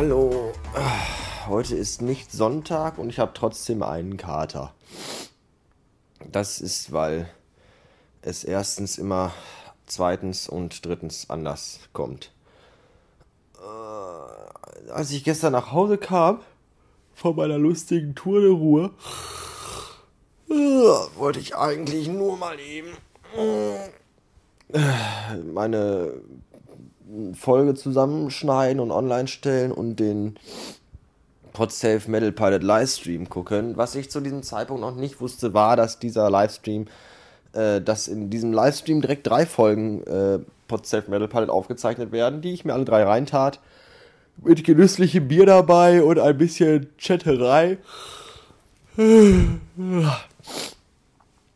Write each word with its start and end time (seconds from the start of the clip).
Hallo. 0.00 0.52
Heute 1.48 1.74
ist 1.74 2.02
nicht 2.02 2.30
Sonntag 2.30 2.98
und 2.98 3.10
ich 3.10 3.18
habe 3.18 3.32
trotzdem 3.34 3.82
einen 3.82 4.16
Kater. 4.16 4.72
Das 6.24 6.60
ist, 6.60 6.92
weil 6.92 7.28
es 8.22 8.44
erstens 8.44 8.96
immer 8.96 9.32
zweitens 9.86 10.48
und 10.48 10.86
drittens 10.86 11.28
anders 11.30 11.80
kommt. 11.92 12.30
Äh, 13.56 14.92
als 14.92 15.10
ich 15.10 15.24
gestern 15.24 15.54
nach 15.54 15.72
Hause 15.72 15.98
kam, 15.98 16.42
von 17.12 17.34
meiner 17.34 17.58
lustigen 17.58 18.14
Tour 18.14 18.40
de 18.40 18.50
Ruhe, 18.50 18.92
äh, 20.48 20.54
wollte 20.54 21.40
ich 21.40 21.56
eigentlich 21.56 22.06
nur 22.06 22.36
mal 22.36 22.60
eben 22.60 22.96
meine 25.52 26.12
Folge 27.34 27.74
zusammenschneiden 27.74 28.80
und 28.80 28.90
online 28.90 29.28
stellen 29.28 29.72
und 29.72 29.96
den 29.96 30.38
Podsafe 31.52 32.10
Metal 32.10 32.32
Pilot 32.32 32.62
Livestream 32.62 33.28
gucken. 33.28 33.76
Was 33.76 33.94
ich 33.94 34.10
zu 34.10 34.20
diesem 34.20 34.42
Zeitpunkt 34.42 34.80
noch 34.80 34.94
nicht 34.94 35.20
wusste, 35.20 35.54
war, 35.54 35.76
dass 35.76 35.98
dieser 35.98 36.30
Livestream, 36.30 36.86
äh, 37.52 37.80
dass 37.80 38.08
in 38.08 38.30
diesem 38.30 38.52
Livestream 38.52 39.00
direkt 39.00 39.26
drei 39.26 39.46
Folgen 39.46 40.02
äh, 40.04 40.38
Podsafe 40.68 41.10
Metal 41.10 41.28
Pilot 41.28 41.50
aufgezeichnet 41.50 42.12
werden, 42.12 42.42
die 42.42 42.52
ich 42.52 42.64
mir 42.64 42.74
alle 42.74 42.84
drei 42.84 43.02
reintat. 43.02 43.60
Mit 44.36 44.62
genüsslichem 44.62 45.26
Bier 45.26 45.46
dabei 45.46 46.02
und 46.02 46.20
ein 46.20 46.38
bisschen 46.38 46.90
Chatterei. 46.96 47.78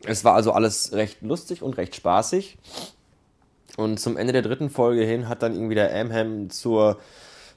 Es 0.05 0.25
war 0.25 0.33
also 0.33 0.51
alles 0.51 0.91
recht 0.91 1.21
lustig 1.21 1.61
und 1.61 1.77
recht 1.77 1.95
spaßig. 1.95 2.57
Und 3.77 3.99
zum 3.99 4.17
Ende 4.17 4.33
der 4.33 4.43
dritten 4.43 4.69
Folge 4.69 5.03
hin 5.03 5.27
hat 5.27 5.41
dann 5.41 5.53
irgendwie 5.53 5.75
der 5.75 5.93
Amham 5.95 6.49
zur 6.49 6.97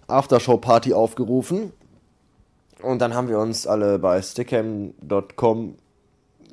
Aftershow-Party 0.07 0.95
aufgerufen. 0.95 1.73
Und 2.83 3.01
dann 3.01 3.15
haben 3.15 3.29
wir 3.29 3.39
uns 3.39 3.67
alle 3.67 3.99
bei 3.99 4.21
stickham.com 4.21 5.75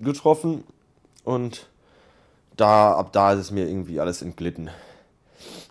getroffen. 0.02 0.64
Und 1.24 1.68
da, 2.58 2.94
ab 2.94 3.14
da 3.14 3.34
ist 3.34 3.40
es 3.40 3.52
mir 3.52 3.68
irgendwie 3.68 4.00
alles 4.00 4.22
entglitten. 4.22 4.70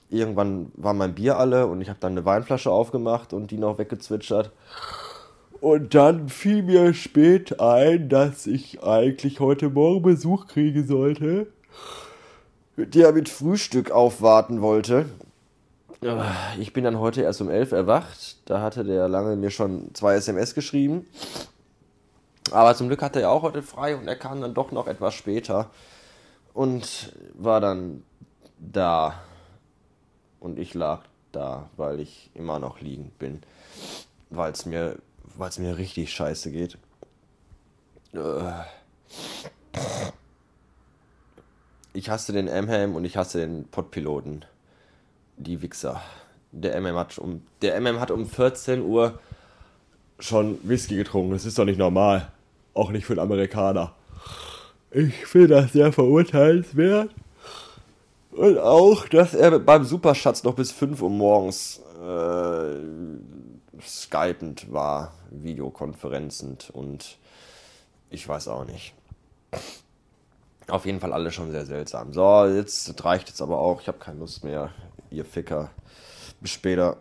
Irgendwann 0.08 0.72
war 0.74 0.94
mein 0.94 1.14
Bier 1.14 1.38
alle 1.38 1.66
und 1.66 1.80
ich 1.80 1.88
habe 1.88 1.98
dann 2.00 2.12
eine 2.12 2.24
Weinflasche 2.24 2.70
aufgemacht 2.70 3.32
und 3.32 3.50
die 3.50 3.58
noch 3.58 3.78
weggezwitschert. 3.78 4.52
Und 5.60 5.94
dann 5.94 6.28
fiel 6.28 6.62
mir 6.62 6.92
spät 6.92 7.60
ein, 7.60 8.08
dass 8.08 8.46
ich 8.46 8.82
eigentlich 8.82 9.40
heute 9.40 9.70
Morgen 9.70 10.02
Besuch 10.02 10.48
kriegen 10.48 10.86
sollte 10.86 11.46
der 12.76 13.12
mit 13.12 13.28
Frühstück 13.28 13.90
aufwarten 13.90 14.62
wollte. 14.62 15.06
Ich 16.58 16.72
bin 16.72 16.82
dann 16.82 16.98
heute 16.98 17.22
erst 17.22 17.40
um 17.40 17.48
elf 17.48 17.70
erwacht. 17.72 18.38
Da 18.46 18.60
hatte 18.60 18.84
der 18.84 19.08
lange 19.08 19.36
mir 19.36 19.50
schon 19.50 19.94
zwei 19.94 20.14
SMS 20.14 20.54
geschrieben. 20.54 21.06
Aber 22.50 22.74
zum 22.74 22.88
Glück 22.88 23.02
hatte 23.02 23.20
er 23.20 23.30
auch 23.30 23.42
heute 23.42 23.62
frei 23.62 23.96
und 23.96 24.08
er 24.08 24.16
kam 24.16 24.40
dann 24.40 24.52
doch 24.52 24.72
noch 24.72 24.88
etwas 24.88 25.14
später 25.14 25.70
und 26.54 27.14
war 27.34 27.60
dann 27.60 28.02
da. 28.58 29.20
Und 30.40 30.58
ich 30.58 30.74
lag 30.74 31.02
da, 31.30 31.70
weil 31.76 32.00
ich 32.00 32.30
immer 32.34 32.58
noch 32.58 32.80
liegend 32.80 33.16
bin. 33.18 33.42
Weil 34.30 34.52
es 34.52 34.66
mir, 34.66 34.96
mir 35.58 35.78
richtig 35.78 36.12
scheiße 36.12 36.50
geht. 36.50 36.78
Äh 38.12 38.64
ich 41.92 42.10
hasse 42.10 42.32
den 42.32 42.48
M-Helm 42.48 42.94
und 42.96 43.04
ich 43.04 43.16
hasse 43.16 43.40
den 43.40 43.64
Podpiloten. 43.68 44.44
Die 45.36 45.62
Wichser. 45.62 46.02
Der 46.52 46.80
MM 46.80 46.96
hat 46.96 47.18
um, 47.18 47.42
der 47.62 47.80
MM 47.80 48.00
hat 48.00 48.10
um 48.10 48.26
14 48.26 48.82
Uhr 48.82 49.18
schon 50.18 50.58
Whisky 50.62 50.96
getrunken. 50.96 51.32
Das 51.32 51.46
ist 51.46 51.58
doch 51.58 51.64
nicht 51.64 51.78
normal. 51.78 52.30
Auch 52.74 52.90
nicht 52.90 53.06
für 53.06 53.14
einen 53.14 53.20
Amerikaner. 53.20 53.94
Ich 54.90 55.26
finde 55.26 55.48
das 55.48 55.72
sehr 55.72 55.92
verurteilenswert. 55.92 57.10
Und 58.32 58.58
auch, 58.58 59.08
dass 59.08 59.34
er 59.34 59.58
beim 59.58 59.84
Superschatz 59.84 60.42
noch 60.44 60.54
bis 60.54 60.72
5 60.72 61.02
Uhr 61.02 61.10
morgens 61.10 61.80
äh, 62.02 62.76
skypend 63.86 64.72
war, 64.72 65.12
videokonferenzend 65.30 66.70
und 66.70 67.18
ich 68.10 68.26
weiß 68.26 68.48
auch 68.48 68.64
nicht. 68.64 68.94
Auf 70.72 70.86
jeden 70.86 71.00
Fall 71.00 71.12
alle 71.12 71.30
schon 71.30 71.50
sehr 71.50 71.66
seltsam. 71.66 72.14
So, 72.14 72.46
jetzt 72.46 73.04
reicht 73.04 73.28
es 73.28 73.42
aber 73.42 73.58
auch. 73.58 73.82
Ich 73.82 73.88
habe 73.88 73.98
keine 73.98 74.20
Lust 74.20 74.42
mehr, 74.42 74.70
ihr 75.10 75.26
Ficker. 75.26 75.70
Bis 76.40 76.52
später. 76.52 76.96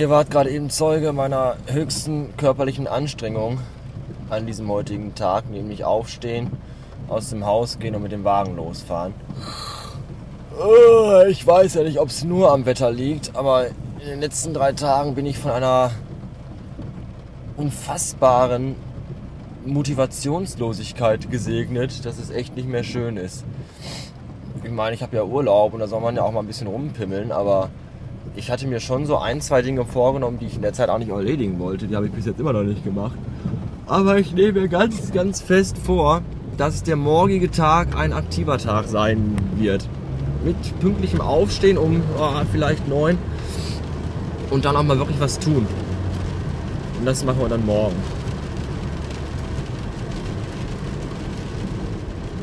Ihr 0.00 0.08
wart 0.08 0.30
gerade 0.30 0.48
eben 0.48 0.70
Zeuge 0.70 1.12
meiner 1.12 1.56
höchsten 1.66 2.34
körperlichen 2.38 2.86
Anstrengung 2.86 3.58
an 4.30 4.46
diesem 4.46 4.70
heutigen 4.70 5.14
Tag, 5.14 5.50
nämlich 5.50 5.84
aufstehen, 5.84 6.52
aus 7.06 7.28
dem 7.28 7.44
Haus 7.44 7.78
gehen 7.78 7.94
und 7.94 8.04
mit 8.04 8.10
dem 8.10 8.24
Wagen 8.24 8.56
losfahren. 8.56 9.12
Äh, 10.58 11.30
ich 11.30 11.46
weiß 11.46 11.74
ja 11.74 11.82
nicht, 11.82 12.00
ob 12.00 12.08
es 12.08 12.24
nur 12.24 12.50
am 12.50 12.64
Wetter 12.64 12.90
liegt, 12.90 13.36
aber 13.36 13.66
in 13.66 14.08
den 14.08 14.20
letzten 14.20 14.54
drei 14.54 14.72
Tagen 14.72 15.14
bin 15.14 15.26
ich 15.26 15.36
von 15.36 15.50
einer 15.50 15.90
unfassbaren 17.58 18.76
Motivationslosigkeit 19.66 21.30
gesegnet, 21.30 22.06
dass 22.06 22.18
es 22.18 22.30
echt 22.30 22.56
nicht 22.56 22.70
mehr 22.70 22.84
schön 22.84 23.18
ist. 23.18 23.44
Ich 24.64 24.70
meine, 24.70 24.94
ich 24.94 25.02
habe 25.02 25.14
ja 25.14 25.24
Urlaub 25.24 25.74
und 25.74 25.80
da 25.80 25.86
soll 25.86 26.00
man 26.00 26.16
ja 26.16 26.22
auch 26.22 26.32
mal 26.32 26.40
ein 26.40 26.46
bisschen 26.46 26.68
rumpimmeln, 26.68 27.32
aber 27.32 27.68
ich 28.36 28.50
hatte 28.50 28.66
mir 28.66 28.80
schon 28.80 29.06
so 29.06 29.18
ein, 29.18 29.40
zwei 29.40 29.62
Dinge 29.62 29.84
vorgenommen, 29.84 30.38
die 30.38 30.46
ich 30.46 30.56
in 30.56 30.62
der 30.62 30.72
Zeit 30.72 30.88
auch 30.88 30.98
nicht 30.98 31.10
erledigen 31.10 31.58
wollte. 31.58 31.86
Die 31.86 31.96
habe 31.96 32.06
ich 32.06 32.12
bis 32.12 32.26
jetzt 32.26 32.40
immer 32.40 32.52
noch 32.52 32.62
nicht 32.62 32.84
gemacht. 32.84 33.16
Aber 33.86 34.18
ich 34.18 34.32
nehme 34.32 34.60
mir 34.60 34.68
ganz, 34.68 35.12
ganz 35.12 35.40
fest 35.40 35.76
vor, 35.78 36.22
dass 36.56 36.82
der 36.82 36.96
morgige 36.96 37.50
Tag 37.50 37.96
ein 37.96 38.12
aktiver 38.12 38.58
Tag 38.58 38.86
sein 38.86 39.36
wird. 39.56 39.88
Mit 40.44 40.56
pünktlichem 40.80 41.20
Aufstehen 41.20 41.76
um 41.76 42.02
oh, 42.18 42.40
vielleicht 42.52 42.88
neun 42.88 43.18
und 44.50 44.64
dann 44.64 44.76
auch 44.76 44.82
mal 44.82 44.98
wirklich 44.98 45.20
was 45.20 45.38
tun. 45.38 45.66
Und 46.98 47.06
das 47.06 47.24
machen 47.24 47.40
wir 47.40 47.48
dann 47.48 47.66
morgen. 47.66 47.96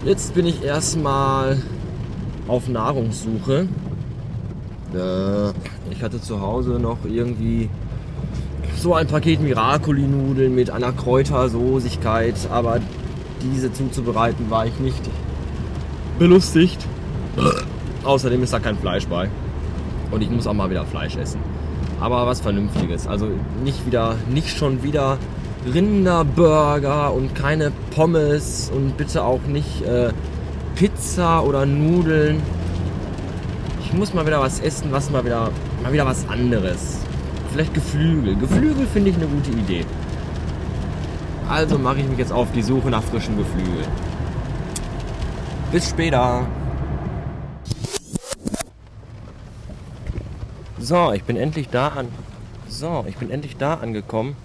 Jetzt 0.03 0.33
bin 0.33 0.45
ich 0.45 0.63
erstmal 0.63 1.61
auf 2.47 2.67
Nahrungssuche 2.67 3.67
ich 5.91 6.03
hatte 6.03 6.21
zu 6.21 6.41
Hause 6.41 6.79
noch 6.79 6.99
irgendwie 7.07 7.69
so 8.77 8.93
ein 8.93 9.07
Paket 9.07 9.41
Miracoli-Nudeln 9.41 10.53
mit 10.53 10.69
einer 10.69 10.91
Kräutersoßigkeit, 10.91 12.35
aber 12.51 12.79
diese 13.41 13.71
zuzubereiten 13.71 14.49
war 14.49 14.65
ich 14.65 14.79
nicht 14.79 15.01
belustigt. 16.19 16.85
Außerdem 18.03 18.43
ist 18.43 18.53
da 18.53 18.59
kein 18.59 18.77
Fleisch 18.77 19.07
bei. 19.07 19.29
Und 20.11 20.21
ich 20.21 20.29
muss 20.29 20.47
auch 20.47 20.53
mal 20.53 20.69
wieder 20.69 20.85
Fleisch 20.85 21.17
essen. 21.17 21.39
Aber 21.99 22.25
was 22.27 22.41
Vernünftiges. 22.41 23.07
Also 23.07 23.27
nicht 23.63 23.85
wieder, 23.85 24.15
nicht 24.29 24.55
schon 24.55 24.83
wieder 24.83 25.17
Rinderburger 25.73 27.13
und 27.13 27.35
keine 27.35 27.71
Pommes 27.91 28.71
und 28.73 28.97
bitte 28.97 29.23
auch 29.23 29.41
nicht 29.47 29.81
äh, 29.81 30.11
Pizza 30.75 31.43
oder 31.43 31.65
Nudeln. 31.65 32.41
Ich 33.87 33.93
muss 33.93 34.13
mal 34.13 34.25
wieder 34.27 34.41
was 34.41 34.59
essen, 34.59 34.91
was 34.91 35.09
mal 35.09 35.23
wieder, 35.23 35.49
mal 35.81 35.93
wieder 35.93 36.05
was 36.05 36.27
anderes. 36.27 36.97
Vielleicht 37.53 37.73
Geflügel. 37.73 38.35
Geflügel 38.35 38.85
finde 38.85 39.11
ich 39.11 39.15
eine 39.15 39.27
gute 39.27 39.49
Idee. 39.51 39.85
Also 41.47 41.79
mache 41.79 42.01
ich 42.01 42.07
mich 42.09 42.17
jetzt 42.17 42.33
auf 42.33 42.51
die 42.51 42.61
Suche 42.61 42.89
nach 42.89 43.01
frischen 43.01 43.37
Geflügel. 43.37 43.85
Bis 45.71 45.89
später. 45.89 46.45
So, 50.77 51.13
ich 51.13 51.23
bin 51.23 51.37
endlich 51.37 51.69
da 51.69 51.87
an. 51.87 52.09
So, 52.67 53.05
ich 53.07 53.15
bin 53.15 53.31
endlich 53.31 53.55
da 53.55 53.75
angekommen, 53.75 54.35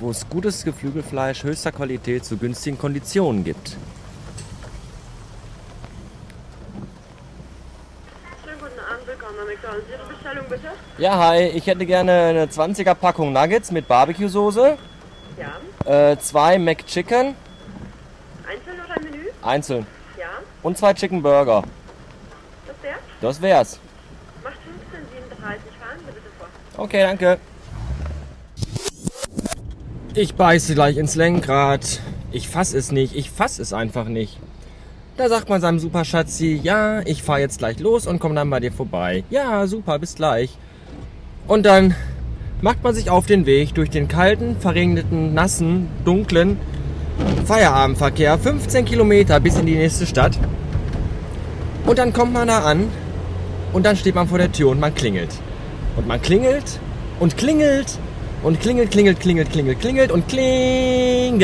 wo 0.00 0.08
es 0.08 0.30
gutes 0.30 0.64
Geflügelfleisch 0.64 1.44
höchster 1.44 1.72
Qualität 1.72 2.24
zu 2.24 2.38
günstigen 2.38 2.78
Konditionen 2.78 3.44
gibt. 3.44 3.76
Ja, 10.98 11.16
hi, 11.18 11.42
ich 11.54 11.66
hätte 11.66 11.86
gerne 11.86 12.12
eine 12.24 12.46
20er 12.46 12.94
Packung 12.94 13.32
Nuggets 13.32 13.70
mit 13.70 13.86
Barbecue-Soße, 13.86 14.76
Ja. 15.86 16.10
äh, 16.10 16.18
zwei 16.18 16.58
McChicken, 16.58 17.34
Einzeln 18.48 18.76
oder 18.84 19.00
Menü? 19.02 19.28
einzeln, 19.42 19.86
Ja. 20.18 20.26
und 20.62 20.76
zwei 20.76 20.94
Chicken 20.94 21.22
Burger. 21.22 21.62
Das 22.66 22.76
der? 22.82 22.94
Das 23.20 23.40
wär's. 23.42 23.78
Macht 24.42 24.54
1537. 24.66 25.62
Fahren 25.80 25.98
Sie 26.00 26.06
bitte 26.06 26.26
vor. 26.38 26.84
Okay, 26.84 27.02
danke. 27.02 27.38
Ich 30.14 30.34
beiße 30.34 30.74
gleich 30.74 30.96
ins 30.96 31.14
Lenkrad. 31.14 32.00
Ich 32.32 32.48
fass 32.48 32.74
es 32.74 32.90
nicht. 32.90 33.14
Ich 33.14 33.30
fass 33.30 33.60
es 33.60 33.72
einfach 33.72 34.06
nicht. 34.06 34.40
Da 35.16 35.28
sagt 35.28 35.48
man 35.48 35.60
seinem 35.60 35.78
Superschatzi, 35.78 36.60
ja, 36.62 37.00
ich 37.02 37.22
fahr 37.22 37.38
jetzt 37.38 37.58
gleich 37.58 37.78
los 37.78 38.06
und 38.06 38.18
komm 38.18 38.34
dann 38.34 38.50
bei 38.50 38.58
dir 38.60 38.72
vorbei. 38.72 39.22
Ja, 39.30 39.66
super, 39.68 39.98
bis 40.00 40.14
gleich. 40.16 40.56
Und 41.48 41.64
dann 41.64 41.94
macht 42.60 42.84
man 42.84 42.94
sich 42.94 43.08
auf 43.08 43.24
den 43.24 43.46
Weg 43.46 43.74
durch 43.74 43.88
den 43.88 44.06
kalten, 44.06 44.56
verregneten, 44.60 45.32
nassen, 45.32 45.88
dunklen 46.04 46.58
Feierabendverkehr 47.46 48.38
15 48.38 48.84
Kilometer 48.84 49.40
bis 49.40 49.56
in 49.56 49.64
die 49.64 49.74
nächste 49.74 50.06
Stadt. 50.06 50.38
Und 51.86 51.98
dann 51.98 52.12
kommt 52.12 52.34
man 52.34 52.48
da 52.48 52.60
an 52.64 52.88
und 53.72 53.86
dann 53.86 53.96
steht 53.96 54.14
man 54.14 54.28
vor 54.28 54.36
der 54.36 54.52
Tür 54.52 54.68
und 54.68 54.78
man 54.78 54.94
klingelt. 54.94 55.30
Und 55.96 56.06
man 56.06 56.20
klingelt 56.20 56.78
und 57.18 57.38
klingelt 57.38 57.98
und 58.42 58.60
klingelt, 58.60 58.90
klingelt, 58.90 59.18
klingelt, 59.18 59.50
klingelt, 59.50 59.80
klingelt 59.80 60.12
und 60.12 60.28
klingelt 60.28 61.40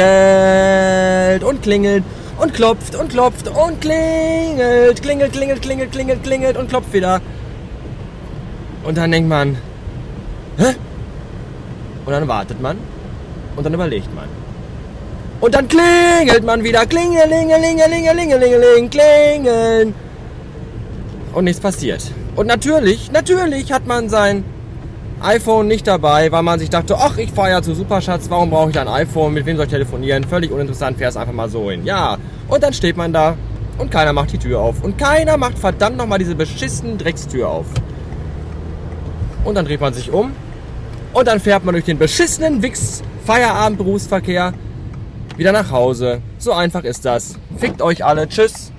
und 1.42 1.62
klingelt 1.62 2.04
und 2.38 2.52
klopft 2.52 2.94
und 2.94 3.08
klopft 3.08 3.48
und 3.48 3.80
klingelt, 3.80 5.00
klingelt, 5.00 5.32
klingelt, 5.32 5.62
klingelt, 5.62 5.92
klingelt, 5.92 6.22
klingelt 6.22 6.58
und 6.58 6.68
klopft 6.68 6.92
wieder. 6.92 7.22
Und 8.84 8.98
dann 8.98 9.10
denkt 9.10 9.30
man, 9.30 9.56
hä? 10.58 10.74
Und 12.04 12.12
dann 12.12 12.28
wartet 12.28 12.60
man 12.60 12.76
und 13.56 13.64
dann 13.64 13.74
überlegt 13.74 14.14
man. 14.14 14.28
Und 15.40 15.54
dann 15.54 15.68
klingelt 15.68 16.44
man 16.44 16.64
wieder, 16.64 16.86
klingelingelingelingelingelingeling, 16.86 18.90
klingeln. 18.90 19.94
Und 21.32 21.44
nichts 21.44 21.60
passiert. 21.60 22.02
Und 22.36 22.46
natürlich, 22.46 23.10
natürlich 23.12 23.72
hat 23.72 23.86
man 23.86 24.08
sein 24.08 24.44
iPhone 25.20 25.68
nicht 25.68 25.86
dabei, 25.86 26.30
weil 26.32 26.42
man 26.42 26.58
sich 26.58 26.70
dachte, 26.70 26.96
ach, 26.98 27.16
ich 27.16 27.30
fahre 27.30 27.50
ja 27.50 27.62
zu 27.62 27.74
Superschatz, 27.74 28.26
warum 28.28 28.50
brauche 28.50 28.70
ich 28.70 28.78
ein 28.78 28.88
iPhone, 28.88 29.32
mit 29.32 29.46
wem 29.46 29.56
soll 29.56 29.66
ich 29.66 29.72
telefonieren? 29.72 30.24
Völlig 30.24 30.50
uninteressant, 30.50 30.98
fährst 30.98 31.16
einfach 31.16 31.32
mal 31.32 31.48
so 31.48 31.70
hin. 31.70 31.84
Ja, 31.84 32.18
und 32.48 32.62
dann 32.62 32.72
steht 32.72 32.96
man 32.96 33.12
da 33.12 33.36
und 33.78 33.90
keiner 33.90 34.12
macht 34.12 34.32
die 34.32 34.38
Tür 34.38 34.60
auf. 34.60 34.82
Und 34.82 34.98
keiner 34.98 35.36
macht 35.36 35.58
verdammt 35.58 35.96
nochmal 35.96 36.18
diese 36.18 36.34
beschissene 36.34 36.96
Dreckstür 36.96 37.48
auf. 37.48 37.66
Und 39.44 39.54
dann 39.54 39.66
dreht 39.66 39.80
man 39.80 39.92
sich 39.92 40.10
um 40.10 40.32
und 41.12 41.28
dann 41.28 41.38
fährt 41.38 41.64
man 41.64 41.74
durch 41.74 41.84
den 41.84 41.98
beschissenen 41.98 42.62
Wix 42.62 43.02
Feierabend 43.24 43.78
Berufsverkehr 43.78 44.52
wieder 45.36 45.52
nach 45.52 45.70
Hause. 45.70 46.20
So 46.38 46.52
einfach 46.52 46.84
ist 46.84 47.04
das. 47.04 47.38
Fickt 47.58 47.80
euch 47.82 48.04
alle. 48.04 48.28
Tschüss. 48.28 48.73